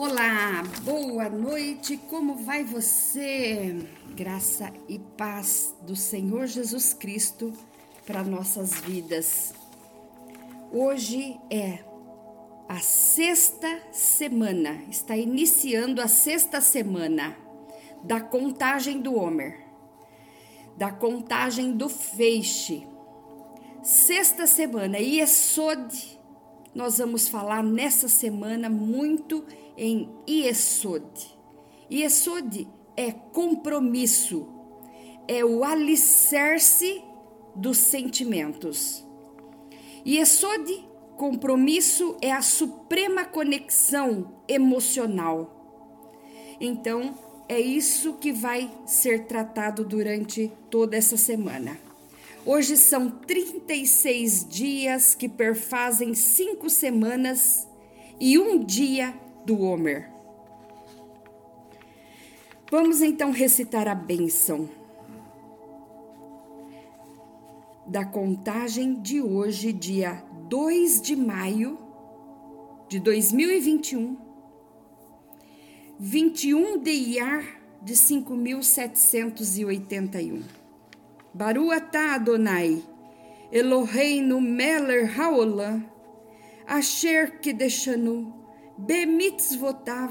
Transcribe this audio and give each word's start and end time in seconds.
Olá, 0.00 0.62
boa 0.84 1.28
noite, 1.28 1.96
como 1.96 2.36
vai 2.36 2.62
você? 2.62 3.84
Graça 4.14 4.72
e 4.88 4.96
paz 4.96 5.74
do 5.82 5.96
Senhor 5.96 6.46
Jesus 6.46 6.94
Cristo 6.94 7.52
para 8.06 8.22
nossas 8.22 8.74
vidas. 8.74 9.52
Hoje 10.70 11.36
é 11.50 11.80
a 12.68 12.78
sexta 12.78 13.82
semana, 13.90 14.84
está 14.88 15.16
iniciando 15.16 16.00
a 16.00 16.06
sexta 16.06 16.60
semana 16.60 17.36
da 18.04 18.20
contagem 18.20 19.00
do 19.00 19.16
Homer, 19.16 19.66
da 20.76 20.92
contagem 20.92 21.72
do 21.72 21.88
feixe. 21.88 22.86
Sexta 23.82 24.46
semana, 24.46 25.00
Iesod, 25.00 26.17
nós 26.78 26.98
vamos 26.98 27.26
falar 27.26 27.60
nessa 27.60 28.06
semana 28.06 28.70
muito 28.70 29.44
em 29.76 30.08
Iesod. 30.28 31.04
Iesod 31.90 32.68
é 32.96 33.10
compromisso, 33.10 34.46
é 35.26 35.44
o 35.44 35.64
alicerce 35.64 37.02
dos 37.56 37.78
sentimentos. 37.78 39.04
Iesod, 40.06 40.88
compromisso, 41.16 42.16
é 42.22 42.30
a 42.30 42.42
suprema 42.42 43.24
conexão 43.24 44.40
emocional. 44.46 46.06
Então, 46.60 47.12
é 47.48 47.58
isso 47.58 48.18
que 48.18 48.30
vai 48.30 48.70
ser 48.86 49.26
tratado 49.26 49.84
durante 49.84 50.52
toda 50.70 50.96
essa 50.96 51.16
semana. 51.16 51.87
Hoje 52.50 52.78
são 52.78 53.10
36 53.10 54.46
dias 54.48 55.14
que 55.14 55.28
perfazem 55.28 56.14
cinco 56.14 56.70
semanas 56.70 57.68
e 58.18 58.38
um 58.38 58.64
dia 58.64 59.12
do 59.44 59.60
Homer. 59.60 60.10
Vamos 62.70 63.02
então 63.02 63.32
recitar 63.32 63.86
a 63.86 63.94
bênção 63.94 64.66
da 67.86 68.06
contagem 68.06 68.94
de 68.94 69.20
hoje, 69.20 69.70
dia 69.70 70.24
2 70.48 71.02
de 71.02 71.14
maio 71.14 71.78
de 72.88 72.98
2021, 72.98 74.16
21 75.98 76.78
de 76.78 76.92
Iar 76.92 77.60
de 77.82 77.94
5781. 77.94 80.57
Baruatá 81.38 82.16
Adonai, 82.16 82.82
Eloheinu 83.52 84.40
Meller 84.40 85.06
Haolam, 85.16 85.88
Asher 86.66 87.38
Kedeshanu, 87.38 88.34
bemitzvotav, 88.76 90.10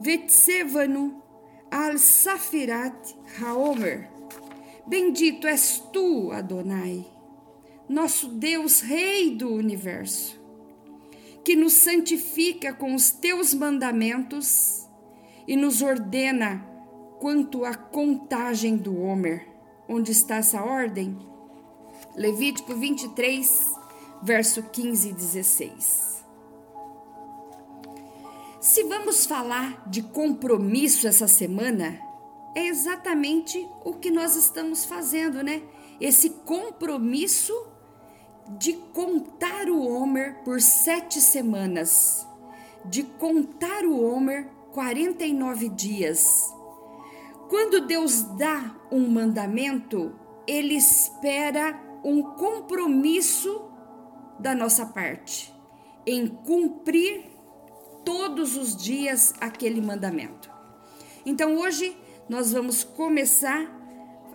vetsevanu 0.00 1.22
al 1.70 1.98
safirat 1.98 3.14
haomer. 3.38 4.08
Bendito 4.86 5.46
és 5.46 5.82
tu, 5.92 6.32
Adonai, 6.32 7.04
nosso 7.86 8.28
Deus, 8.28 8.80
Rei 8.80 9.36
do 9.36 9.52
universo, 9.52 10.40
que 11.44 11.54
nos 11.54 11.74
santifica 11.74 12.72
com 12.72 12.94
os 12.94 13.10
teus 13.10 13.52
mandamentos 13.52 14.88
e 15.46 15.56
nos 15.56 15.82
ordena 15.82 16.66
quanto 17.20 17.66
à 17.66 17.74
contagem 17.74 18.78
do 18.78 18.98
Homer. 18.98 19.51
Onde 19.94 20.10
está 20.10 20.36
essa 20.36 20.64
ordem? 20.64 21.18
Levítico 22.16 22.74
23, 22.74 23.74
verso 24.22 24.62
15 24.62 25.10
e 25.10 25.12
16. 25.12 26.24
Se 28.58 28.84
vamos 28.84 29.26
falar 29.26 29.86
de 29.86 30.00
compromisso 30.02 31.06
essa 31.06 31.28
semana, 31.28 32.00
é 32.56 32.68
exatamente 32.68 33.68
o 33.84 33.92
que 33.92 34.10
nós 34.10 34.34
estamos 34.34 34.86
fazendo, 34.86 35.42
né? 35.42 35.62
Esse 36.00 36.30
compromisso 36.30 37.52
de 38.58 38.72
contar 38.94 39.68
o 39.68 39.86
Homer 39.86 40.42
por 40.42 40.58
sete 40.62 41.20
semanas, 41.20 42.26
de 42.86 43.02
contar 43.02 43.84
o 43.84 44.02
Homer 44.02 44.48
49 44.72 45.68
dias. 45.68 46.50
Quando 47.52 47.82
Deus 47.82 48.22
dá 48.38 48.74
um 48.90 49.06
mandamento, 49.10 50.18
ele 50.46 50.74
espera 50.74 51.78
um 52.02 52.22
compromisso 52.22 53.68
da 54.38 54.54
nossa 54.54 54.86
parte 54.86 55.52
em 56.06 56.26
cumprir 56.26 57.26
todos 58.06 58.56
os 58.56 58.74
dias 58.74 59.34
aquele 59.38 59.82
mandamento. 59.82 60.50
Então 61.26 61.56
hoje 61.56 61.94
nós 62.26 62.52
vamos 62.52 62.84
começar 62.84 63.70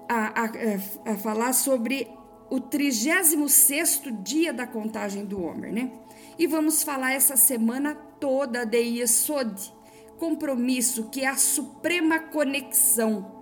a, 0.08 0.44
a, 0.44 1.14
a 1.14 1.16
falar 1.16 1.54
sobre 1.54 2.08
o 2.52 2.60
36 2.60 4.00
dia 4.22 4.54
da 4.54 4.68
contagem 4.68 5.26
do 5.26 5.42
Homer, 5.42 5.74
né? 5.74 5.92
E 6.38 6.46
vamos 6.46 6.84
falar 6.84 7.14
essa 7.14 7.36
semana 7.36 7.96
toda 7.96 8.64
de 8.64 8.78
Yesod, 8.78 9.74
compromisso, 10.18 11.10
que 11.10 11.22
é 11.22 11.28
a 11.28 11.36
suprema 11.36 12.20
conexão 12.20 13.38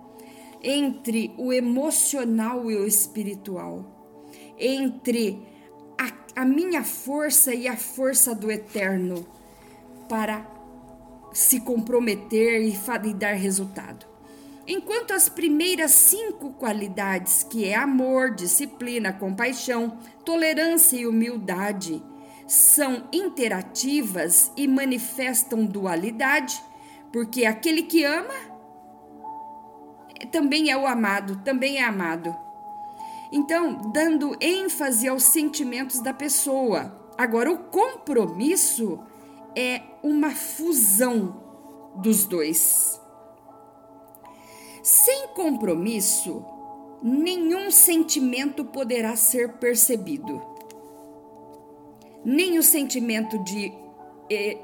entre 0.62 1.34
o 1.38 1.52
emocional 1.52 2.70
e 2.70 2.76
o 2.76 2.86
espiritual, 2.86 3.84
entre 4.58 5.46
a, 5.98 6.42
a 6.42 6.44
minha 6.44 6.82
força 6.82 7.54
e 7.54 7.68
a 7.68 7.76
força 7.76 8.34
do 8.34 8.50
eterno 8.50 9.26
para 10.08 10.46
se 11.32 11.60
comprometer 11.60 12.62
e, 12.62 12.74
e 13.04 13.14
dar 13.14 13.34
resultado. 13.34 14.06
Enquanto 14.66 15.12
as 15.12 15.28
primeiras 15.28 15.92
cinco 15.92 16.52
qualidades, 16.54 17.44
que 17.44 17.66
é 17.66 17.76
amor, 17.76 18.34
disciplina, 18.34 19.12
compaixão, 19.12 19.98
tolerância 20.24 20.96
e 20.96 21.06
humildade, 21.06 22.02
são 22.46 23.08
interativas 23.12 24.52
e 24.56 24.68
manifestam 24.68 25.64
dualidade, 25.64 26.62
porque 27.12 27.44
aquele 27.44 27.82
que 27.82 28.04
ama 28.04 28.34
também 30.30 30.70
é 30.70 30.76
o 30.76 30.86
amado, 30.86 31.42
também 31.44 31.78
é 31.78 31.84
amado. 31.84 32.34
Então, 33.32 33.90
dando 33.92 34.36
ênfase 34.40 35.08
aos 35.08 35.24
sentimentos 35.24 36.00
da 36.00 36.14
pessoa. 36.14 37.10
Agora, 37.18 37.50
o 37.50 37.58
compromisso 37.64 39.00
é 39.54 39.82
uma 40.02 40.30
fusão 40.30 41.42
dos 41.96 42.24
dois. 42.24 43.00
Sem 44.82 45.28
compromisso, 45.28 46.44
nenhum 47.02 47.70
sentimento 47.70 48.64
poderá 48.64 49.16
ser 49.16 49.54
percebido. 49.54 50.55
Nem 52.26 52.58
o 52.58 52.62
sentimento 52.62 53.38
de 53.44 53.72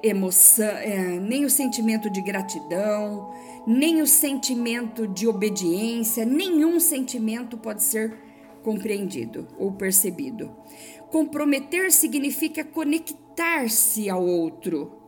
emoção, 0.03 0.67
é, 0.67 1.21
nem 1.21 1.45
o 1.45 1.51
sentimento 1.51 2.11
de 2.11 2.21
gratidão, 2.21 3.33
nem 3.65 4.03
o 4.03 4.07
sentimento 4.07 5.07
de 5.07 5.29
obediência, 5.29 6.25
nenhum 6.25 6.81
sentimento 6.81 7.57
pode 7.57 7.85
ser 7.85 8.19
compreendido 8.65 9.47
ou 9.57 9.71
percebido. 9.71 10.55
Comprometer 11.11 11.93
significa 11.93 12.65
conectar-se 12.65 14.11
ao 14.11 14.27
outro. 14.27 14.99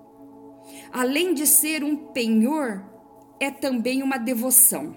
Além 0.93 1.35
de 1.35 1.49
ser 1.49 1.83
um 1.83 1.97
penhor, 1.97 2.85
é 3.41 3.51
também 3.51 4.01
uma 4.01 4.17
devoção. 4.17 4.97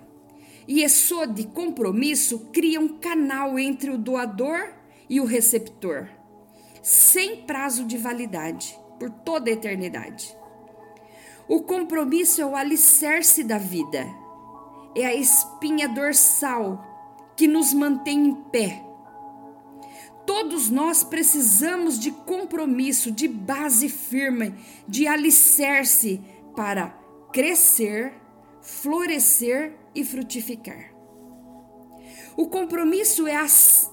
E 0.68 0.84
isso 0.84 1.26
de 1.26 1.48
compromisso 1.48 2.50
cria 2.54 2.80
um 2.80 3.00
canal 3.00 3.58
entre 3.58 3.90
o 3.90 3.98
doador 3.98 4.76
e 5.10 5.20
o 5.20 5.26
receptor, 5.26 6.10
sem 6.88 7.44
prazo 7.44 7.84
de 7.86 7.98
validade, 7.98 8.80
por 9.00 9.10
toda 9.10 9.50
a 9.50 9.54
eternidade. 9.54 10.38
O 11.48 11.64
compromisso 11.64 12.42
é 12.42 12.46
o 12.46 12.56
alicerce 12.56 13.44
da 13.44 13.58
vida, 13.58 14.08
é 14.96 15.06
a 15.06 15.14
espinha 15.14 15.88
dorsal 15.88 16.84
que 17.36 17.48
nos 17.48 17.74
mantém 17.74 18.28
em 18.28 18.36
pé 18.36 18.88
Todos 20.28 20.70
nós 20.70 21.06
precisamos 21.06 21.98
de 21.98 22.12
compromisso, 22.12 23.10
de 23.10 23.30
base 23.30 23.88
firme, 23.88 24.54
de 24.86 25.08
alicerce 25.08 26.22
para 26.54 26.90
crescer, 27.32 28.14
florescer 28.62 29.74
e 29.96 30.04
frutificar. 30.04 30.94
O 32.36 32.50
compromisso 32.50 33.26
é 33.26 33.38
a, 33.38 33.46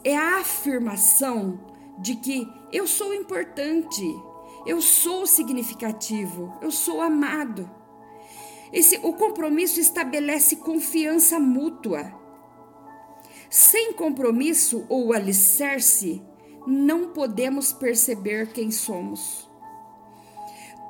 é 0.02 0.16
a 0.16 0.40
afirmação 0.40 1.73
de 1.98 2.16
que 2.16 2.48
eu 2.72 2.86
sou 2.86 3.14
importante, 3.14 4.04
eu 4.66 4.80
sou 4.80 5.26
significativo, 5.26 6.52
eu 6.60 6.70
sou 6.70 7.00
amado. 7.00 7.70
Esse, 8.72 8.98
o 9.02 9.12
compromisso 9.12 9.78
estabelece 9.78 10.56
confiança 10.56 11.38
mútua 11.38 12.24
sem 13.54 13.92
compromisso 13.92 14.84
ou 14.88 15.12
alicerce, 15.12 16.20
não 16.66 17.10
podemos 17.10 17.72
perceber 17.72 18.48
quem 18.52 18.72
somos. 18.72 19.48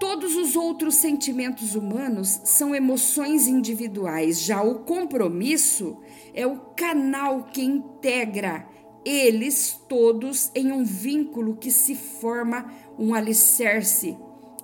Todos 0.00 0.34
os 0.34 0.56
outros 0.56 0.94
sentimentos 0.94 1.74
humanos 1.74 2.40
são 2.44 2.74
emoções 2.74 3.46
individuais, 3.46 4.40
já 4.40 4.62
o 4.62 4.78
compromisso 4.78 5.98
é 6.32 6.46
o 6.46 6.58
canal 6.74 7.44
que 7.44 7.62
integra 7.62 8.66
eles 9.04 9.78
todos 9.88 10.50
em 10.54 10.72
um 10.72 10.84
vínculo 10.84 11.56
que 11.56 11.70
se 11.70 11.94
forma 11.94 12.72
um 12.98 13.14
alicerce 13.14 14.16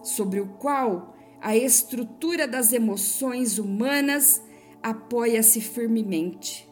sobre 0.02 0.40
o 0.40 0.46
qual 0.46 1.14
a 1.40 1.56
estrutura 1.56 2.46
das 2.46 2.72
emoções 2.72 3.58
humanas 3.58 4.42
apoia-se 4.82 5.60
firmemente. 5.60 6.68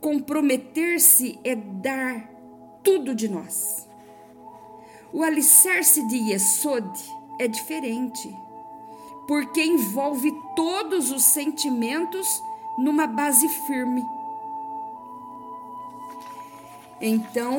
Comprometer-se 0.00 1.38
é 1.42 1.54
dar 1.54 2.30
tudo 2.82 3.14
de 3.14 3.28
nós. 3.28 3.88
O 5.12 5.22
alicerce 5.22 6.06
de 6.08 6.16
Yesod 6.16 6.88
é 7.40 7.48
diferente, 7.48 8.28
porque 9.26 9.62
envolve 9.62 10.32
todos 10.54 11.10
os 11.10 11.22
sentimentos 11.22 12.26
numa 12.78 13.06
base 13.06 13.48
firme. 13.66 14.02
Então, 17.00 17.58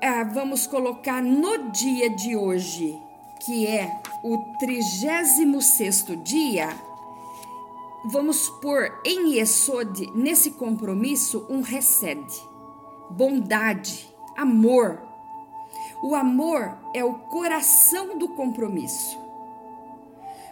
ah, 0.00 0.24
vamos 0.24 0.66
colocar 0.66 1.22
no 1.22 1.70
dia 1.70 2.08
de 2.08 2.34
hoje, 2.34 2.98
que 3.40 3.66
é 3.66 4.00
o 4.22 4.38
36 4.58 6.06
dia, 6.24 6.68
vamos 8.06 8.48
pôr 8.48 9.00
em 9.04 9.34
Yesod, 9.34 10.10
nesse 10.14 10.52
compromisso, 10.52 11.46
um 11.50 11.60
recede, 11.60 12.40
bondade, 13.10 14.08
amor. 14.36 15.02
O 16.02 16.14
amor 16.14 16.76
é 16.94 17.04
o 17.04 17.14
coração 17.14 18.18
do 18.18 18.28
compromisso. 18.30 19.20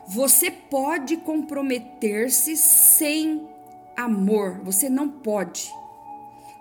Você 0.06 0.50
pode 0.50 1.16
comprometer-se 1.16 2.56
sem 2.56 3.48
amor, 3.96 4.60
você 4.62 4.90
não 4.90 5.08
pode. 5.08 5.79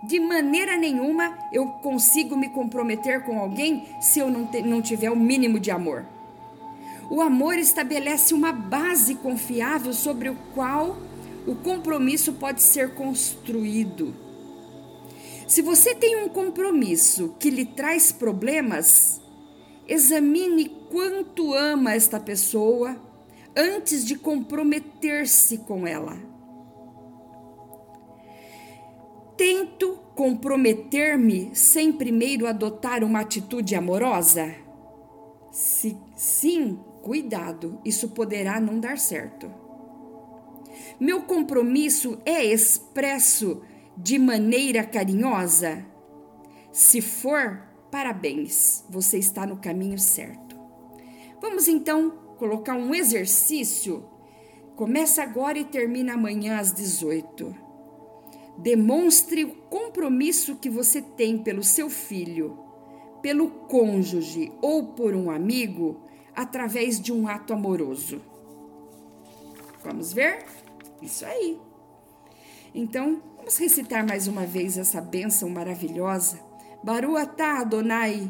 De 0.01 0.19
maneira 0.19 0.77
nenhuma 0.77 1.37
eu 1.51 1.67
consigo 1.67 2.37
me 2.37 2.49
comprometer 2.49 3.23
com 3.23 3.39
alguém 3.39 3.85
se 3.99 4.19
eu 4.19 4.29
não, 4.29 4.45
te, 4.45 4.61
não 4.61 4.81
tiver 4.81 5.09
o 5.09 5.15
mínimo 5.15 5.59
de 5.59 5.71
amor. 5.71 6.05
O 7.09 7.21
amor 7.21 7.57
estabelece 7.57 8.33
uma 8.33 8.51
base 8.51 9.15
confiável 9.15 9.93
sobre 9.93 10.29
o 10.29 10.37
qual 10.53 10.97
o 11.45 11.55
compromisso 11.55 12.33
pode 12.33 12.61
ser 12.61 12.93
construído. 12.93 14.13
Se 15.47 15.61
você 15.61 15.95
tem 15.95 16.23
um 16.23 16.29
compromisso 16.29 17.35
que 17.39 17.49
lhe 17.49 17.65
traz 17.65 18.11
problemas, 18.11 19.19
examine 19.87 20.69
quanto 20.91 21.55
ama 21.55 21.93
esta 21.95 22.19
pessoa 22.19 22.95
antes 23.55 24.05
de 24.05 24.15
comprometer-se 24.15 25.57
com 25.57 25.87
ela. 25.87 26.28
Comprometer-me 30.19 31.49
sem 31.55 31.93
primeiro 31.93 32.45
adotar 32.45 33.05
uma 33.05 33.21
atitude 33.21 33.73
amorosa? 33.73 34.53
Se 35.49 35.97
sim, 36.13 36.77
cuidado, 37.01 37.79
isso 37.85 38.09
poderá 38.09 38.59
não 38.59 38.81
dar 38.81 38.97
certo. 38.97 39.49
Meu 40.99 41.21
compromisso 41.21 42.19
é 42.25 42.43
expresso 42.43 43.61
de 43.95 44.19
maneira 44.19 44.83
carinhosa? 44.83 45.85
Se 46.69 46.99
for, 46.99 47.63
parabéns, 47.89 48.83
você 48.89 49.17
está 49.17 49.45
no 49.45 49.55
caminho 49.55 49.97
certo. 49.97 50.59
Vamos 51.41 51.69
então 51.69 52.11
colocar 52.37 52.75
um 52.75 52.93
exercício. 52.93 54.03
Começa 54.75 55.23
agora 55.23 55.57
e 55.57 55.63
termina 55.63 56.15
amanhã 56.15 56.59
às 56.59 56.73
18 56.73 57.68
Demonstre 58.61 59.45
o 59.45 59.55
compromisso 59.69 60.57
que 60.57 60.69
você 60.69 61.01
tem 61.01 61.37
pelo 61.37 61.63
seu 61.63 61.89
filho, 61.89 62.59
pelo 63.21 63.49
cônjuge 63.49 64.51
ou 64.61 64.87
por 64.87 65.15
um 65.15 65.31
amigo 65.31 66.01
através 66.35 66.99
de 66.99 67.13
um 67.13 67.27
ato 67.27 67.53
amoroso. 67.53 68.21
Vamos 69.81 70.11
ver? 70.11 70.45
Isso 71.01 71.25
aí. 71.25 71.57
Então, 72.75 73.21
vamos 73.37 73.57
recitar 73.57 74.05
mais 74.05 74.27
uma 74.27 74.45
vez 74.45 74.77
essa 74.77 74.99
bênção 74.99 75.49
maravilhosa. 75.49 76.39
Baruatá 76.83 77.59
Adonai, 77.59 78.29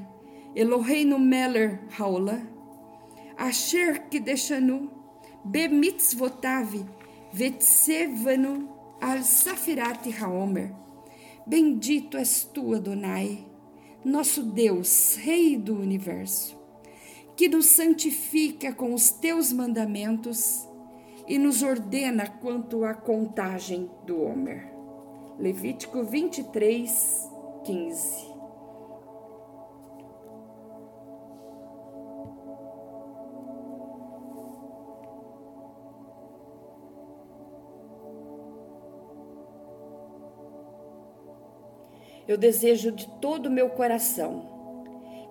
Eloheinu 0.55 1.17
Meller 1.17 1.81
Haola, 1.97 2.39
Asher 3.35 4.07
Kideshanu, 4.09 4.91
Bemitzvotav, 5.43 6.85
Vetsevanu, 7.33 8.78
al 9.01 9.23
Safirati 9.23 10.11
Haomer. 10.11 10.73
Bendito 11.45 12.17
és 12.17 12.43
tu, 12.43 12.73
Adonai, 12.75 13.45
nosso 14.03 14.43
Deus, 14.43 15.15
Rei 15.15 15.57
do 15.57 15.73
universo, 15.73 16.57
que 17.35 17.47
nos 17.47 17.65
santifica 17.65 18.73
com 18.73 18.93
os 18.93 19.09
teus 19.09 19.51
mandamentos 19.51 20.67
e 21.27 21.37
nos 21.39 21.63
ordena 21.63 22.27
quanto 22.27 22.83
à 22.83 22.93
contagem 22.93 23.89
do 24.05 24.21
Homer. 24.21 24.71
Levítico 25.39 26.03
23, 26.03 27.29
15. 27.65 28.28
Eu 42.29 42.37
desejo 42.37 42.91
de 42.91 43.07
todo 43.19 43.47
o 43.47 43.51
meu 43.51 43.71
coração 43.71 44.45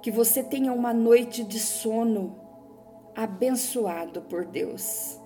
que 0.02 0.11
você 0.11 0.43
tenha 0.43 0.73
uma 0.73 0.93
noite 0.93 1.45
de 1.45 1.61
sono 1.61 2.37
abençoado 3.14 4.23
por 4.23 4.45
Deus. 4.45 5.17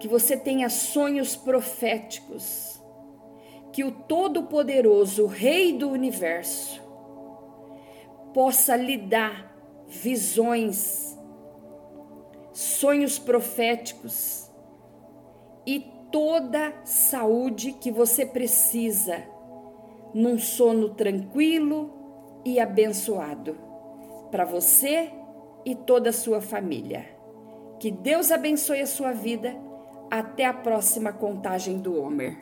Que 0.00 0.08
você 0.08 0.36
tenha 0.36 0.68
sonhos 0.68 1.36
proféticos. 1.36 2.82
Que 3.72 3.84
o 3.84 3.92
Todo-Poderoso, 3.92 5.26
Rei 5.26 5.78
do 5.78 5.88
Universo, 5.90 6.82
possa 8.34 8.74
lhe 8.74 8.98
dar 8.98 9.56
visões, 9.86 11.16
sonhos 12.52 13.16
proféticos 13.16 14.50
e 15.64 15.78
toda 16.10 16.74
saúde 16.84 17.74
que 17.74 17.92
você 17.92 18.26
precisa 18.26 19.37
num 20.14 20.38
sono 20.38 20.90
tranquilo 20.90 21.90
e 22.44 22.58
abençoado 22.58 23.56
para 24.30 24.44
você 24.44 25.10
e 25.64 25.74
toda 25.74 26.10
a 26.10 26.12
sua 26.12 26.40
família. 26.40 27.06
Que 27.78 27.90
Deus 27.90 28.30
abençoe 28.30 28.80
a 28.80 28.86
sua 28.86 29.12
vida. 29.12 29.56
Até 30.10 30.46
a 30.46 30.54
próxima 30.54 31.12
contagem 31.12 31.78
do 31.78 32.00
Homer. 32.00 32.38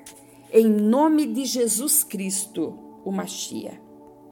Em 0.52 0.68
nome 0.68 1.26
de 1.26 1.44
Jesus 1.44 2.04
Cristo, 2.04 2.78
o 3.04 3.10
Machia. 3.10 3.85